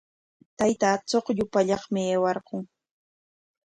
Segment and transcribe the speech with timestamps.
[0.57, 2.63] Taytaaqa chuqllu pallaqmi aywarqun.